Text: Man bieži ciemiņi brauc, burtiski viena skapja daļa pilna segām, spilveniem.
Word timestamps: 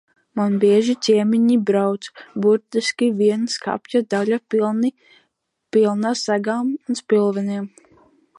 Man 0.39 0.53
bieži 0.61 0.93
ciemiņi 1.07 1.57
brauc, 1.69 2.07
burtiski 2.45 3.09
viena 3.19 3.51
skapja 3.57 4.01
daļa 4.15 4.41
pilna 4.55 6.15
segām, 6.25 6.75
spilveniem. 7.03 7.71